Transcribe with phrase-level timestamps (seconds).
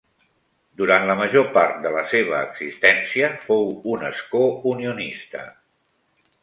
[0.81, 5.49] Durant la major part de la seva existència, fou un escó unionista.